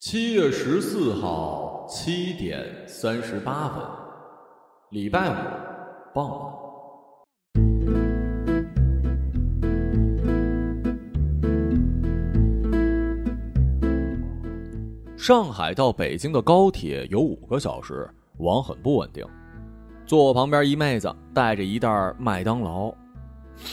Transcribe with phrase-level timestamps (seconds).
[0.00, 3.82] 七月十四号七点三十八分，
[4.90, 5.34] 礼拜五
[6.14, 6.52] 傍晚。
[15.16, 19.26] 上海到北京的高铁有五个小时，网很不稳定。
[20.06, 22.94] 坐我旁边一妹子带着一袋麦当劳，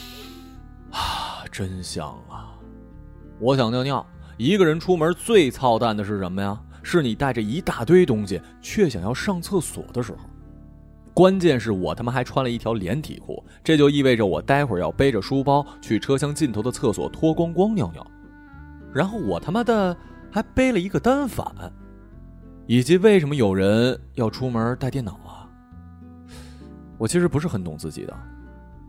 [0.90, 2.58] 啊，真香啊！
[3.38, 4.04] 我想尿尿。
[4.36, 6.60] 一个人出门最操蛋的是什么呀？
[6.82, 10.18] 是你带着一大堆东西，却想要上厕所的时候。
[11.12, 18.06] 关键是我他妈还穿了一条连体裤，这就意味着我待会儿要背着书包去车厢尽头的厕所脱光光尿尿。
[18.92, 19.96] 然后我他妈的
[20.30, 21.46] 还背了一个单反，
[22.66, 25.48] 以及为什么有人要出门带电脑啊？
[26.98, 28.14] 我其实不是很懂自己的，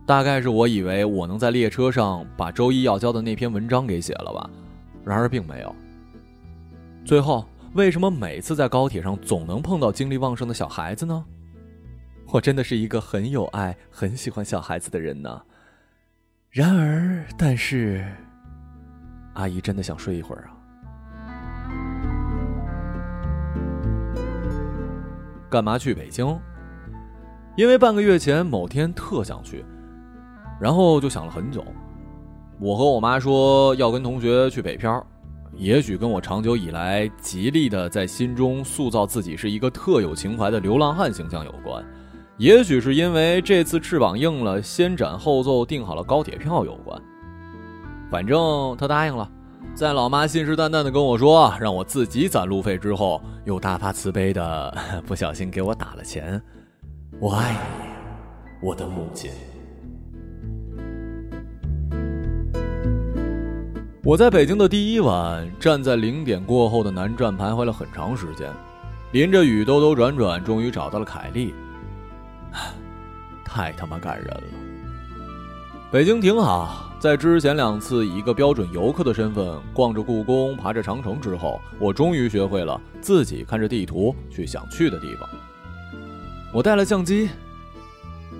[0.06, 4.48] 大概是我以为我能在列车上把周一要交的那篇文章给写了吧。
[5.08, 5.74] 然而并没有。
[7.02, 11.24] 最后，为什么每次在高铁上总能碰到精力旺盛的小孩子呢？
[12.30, 15.40] 我真的是一个很有爱、很喜欢小孩子的人呢。
[16.50, 18.06] 然而，但是，
[19.32, 20.52] 阿姨真的想睡一会儿啊。
[25.48, 26.38] 干嘛去北京？
[27.56, 29.64] 因为半个月前某天特想去，
[30.60, 31.64] 然后就想了很久。
[32.60, 35.04] 我和我妈说要跟同学去北漂，
[35.56, 41.84] 也许跟我长久以来极力的在心中塑造自己是一个特有情怀的流浪汉形象有关，
[42.36, 47.00] 也许是因为这次翅膀硬了，先斩后奏订好了高铁票有关。
[48.10, 49.30] 反正他答应了，
[49.74, 56.42] 在老妈信誓旦旦的跟我说让我自己攒路费之后，又大发慈悲的 不小心给我打了钱。
[57.20, 59.30] 我爱你，我的母亲。
[64.08, 68.50] 我在北京的第一晚，站在零点过后的南站徘徊了很长时间，
[69.12, 71.52] 淋着雨兜兜转转，终于找到了凯丽。
[73.44, 74.42] 太他妈感人了！
[75.92, 85.28] 北京挺好，在之前两次以一个标准游客的身份逛着故宫、爬着长城之后，我终于学会了自己看着地图去想去的地方。
[86.50, 87.28] 我带了相机，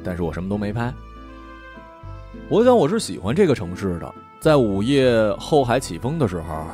[0.02, 0.90] 但是我什么都没拍。
[2.48, 4.14] 我想我是喜欢这个城市的。
[4.40, 6.64] 在午夜后海起风的时候，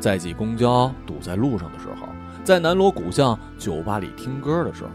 [0.00, 2.08] 在挤公交堵在路上的时候，
[2.42, 4.90] 在南锣鼓巷酒吧里听歌的时候，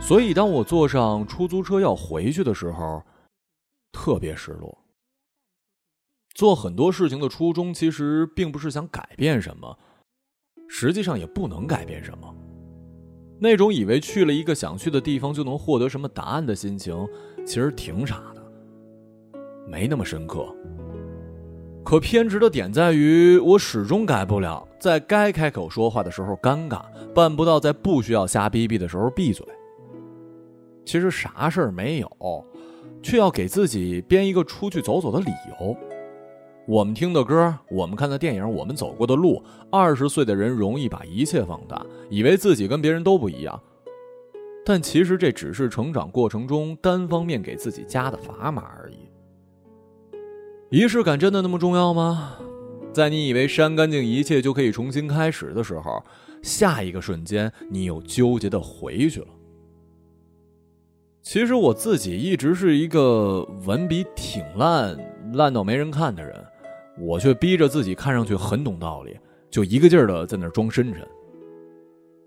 [0.00, 3.00] 所以当我坐上出租车要回去的时候，
[3.92, 4.76] 特别失落。
[6.34, 9.78] 做很多事情的初衷其实并不是想改变什么，
[10.68, 12.35] 实际上也不能改变什么。
[13.38, 17.06] 那种以为去了一个想去的地方就能获得什么答案的心情，
[17.44, 18.42] 其实挺傻的，
[19.68, 20.46] 没那么深刻。
[21.84, 26.82] 可偏执的点在于，我始终改不了在该开口说话的时候尴尬，
[27.14, 29.46] 办不到在不需要瞎逼逼的时候闭嘴。
[30.84, 32.44] 其实啥事儿没有，
[33.02, 35.30] 却要给自己编一个出去走走的理
[35.60, 35.76] 由。
[36.66, 39.40] 我们听的歌，我们看的电影，我们走过的路，
[39.70, 43.62] 二十岁的人容易把一切放大，以为自己跟别人都不一样，
[44.64, 48.96] 但其实这只是成长过程中单方面给自己加的砝码而已。
[50.68, 52.36] 仪式感真的那么重要吗？
[52.92, 56.02] 在你以为删干净一切就可以重新开始的时候，
[56.42, 59.28] 下一个瞬间你又纠结的回去了。
[61.22, 64.98] 其实我自己一直是一个文笔挺烂、
[65.32, 66.44] 烂到没人看的人。
[66.98, 69.18] 我却逼着自己看上去很懂道理，
[69.50, 71.06] 就一个劲儿的在那装深沉。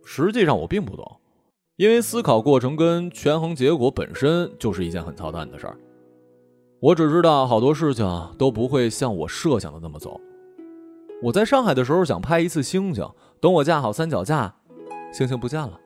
[0.04, 1.20] 实际上我并不懂，
[1.76, 5.78] 因为思考过程跟权衡结果本身就是一件很操蛋的事儿。
[6.80, 8.06] 我只知道好多事情
[8.38, 10.20] 都不会像我设想的那么走。
[11.22, 13.06] 我在上海的时候想拍一次星星，
[13.42, 14.56] 等我架好三脚架，
[15.12, 15.80] 星星不见了。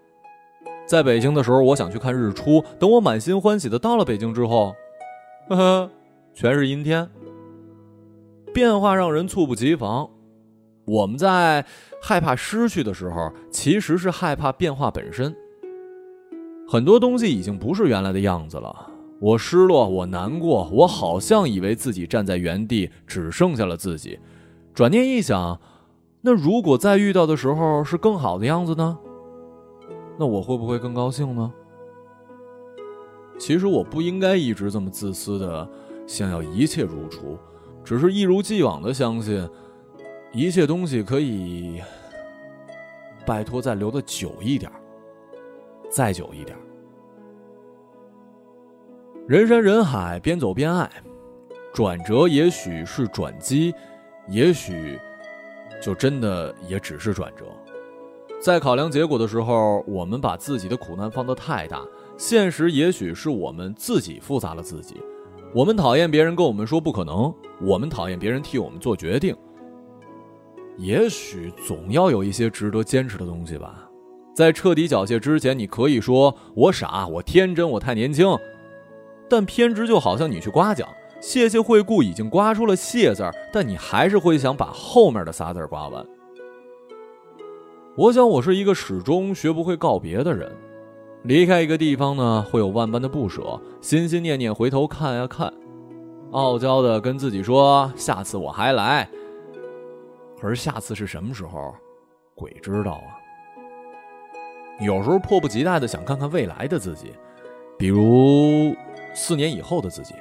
[0.85, 4.75] 在北京的时候我想去看日出，等我满心欢喜的到了北京之后，
[5.49, 5.89] 呵呵，
[6.33, 7.09] 全是阴天。
[8.53, 10.09] 变化让人猝不及防，
[10.85, 11.65] 我们在
[12.01, 15.35] 害怕失去的时候，其实是害怕变化本身。
[16.67, 18.89] 很多东西已经不是原来的样子了，
[19.19, 24.19] 我失落，我难过，我好像以为自己站在原地，只剩下了自己。
[24.73, 25.59] 转念一想，
[26.21, 28.97] 那如果再遇到的时候是更好的样子呢？
[30.17, 31.51] 那我会不会更高兴呢？
[33.37, 35.67] 其实我不应该一直这么自私的，
[36.07, 37.37] 想要一切如初。
[37.83, 39.47] 只是一如既往的相信，
[40.31, 41.81] 一切东西可以
[43.25, 44.71] 拜托再留的久一点，
[45.89, 46.57] 再久一点。
[49.27, 50.89] 人山人海，边走边爱。
[51.73, 53.73] 转折也许是转机，
[54.27, 54.99] 也许
[55.81, 57.45] 就真的也只是转折。
[58.39, 61.83] 在考量结果的时候，我们把自己的苦难放得太大，
[62.17, 65.01] 现实也许是我们自己复杂了自己。
[65.55, 69.35] 我们讨厌别人跟我们说不可能，我们讨厌别人替我们做决定。
[70.77, 73.87] 也许总要有一些值得坚持的东西吧。
[74.35, 78.27] 在彻底缴械之前，你可以说我傻，我天真，我太年轻。
[79.29, 80.89] 但偏执就好像你去刮奖，
[81.21, 86.03] 谢谢惠顾已经刮出了谢字但你还是会想把后面的仨字刮完。
[87.95, 90.51] 我想我是一个始终学不会告别的人，
[91.23, 95.51] 离开一个地方呢，会有万般的不舍，心心念念回头看呀看，
[96.31, 99.09] 傲娇的跟自己说下次我还来。
[100.41, 101.73] 而下次是什么时候，
[102.35, 103.15] 鬼知道啊。
[104.81, 107.13] 有时候迫不及待的想看看未来的自己，
[107.77, 108.75] 比如
[109.13, 110.13] 四年以后的自己。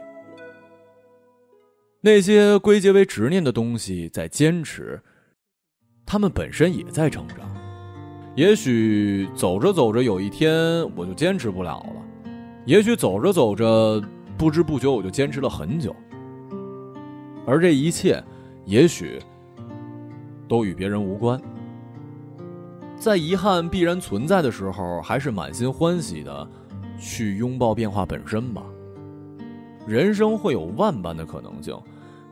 [2.00, 5.02] 那些归结为执念的东西在坚持，
[6.06, 7.38] 他们本身也在成长。
[8.34, 12.31] 也许走着走着，有一天我就坚持不了了；
[12.64, 14.02] 也许走着走着，
[14.38, 15.94] 不知不觉我就坚持了很久。
[17.46, 18.23] 而这一切，
[18.64, 19.19] 也许
[20.49, 21.38] 都与别人无关。
[22.96, 26.49] 在遗憾必然存在的时候，还是满心欢喜的
[26.99, 28.62] 去拥抱变化本身吧。
[29.87, 31.76] 人生会有万般的可能性，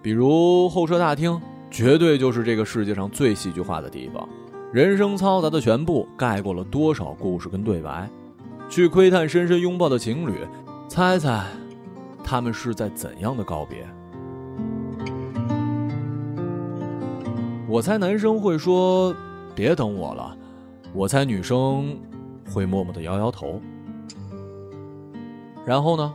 [0.01, 1.39] 比如候车大厅，
[1.71, 4.27] 绝对就是这个世界上最戏剧化的地方。
[4.73, 8.09] 人生嘈杂的全部，盖过了多少故事跟对白。
[8.69, 10.47] 去窥探深深拥抱的情侣，
[10.89, 11.45] 猜猜
[12.23, 13.85] 他们是在怎样的告别？
[17.67, 19.13] 我猜男生会说
[19.57, 20.37] ：“别等我了。”
[20.95, 21.97] 我猜女生
[22.53, 23.61] 会默默的摇摇头，
[25.65, 26.15] 然后呢？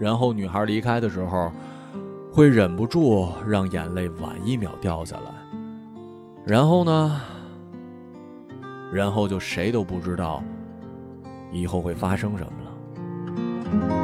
[0.00, 1.52] 然后女孩离开的时候，
[2.32, 5.41] 会忍不住让眼泪晚一秒掉下来。
[6.44, 7.20] 然后呢？
[8.92, 10.42] 然后就谁都不知道
[11.50, 14.01] 以后会发生什么了。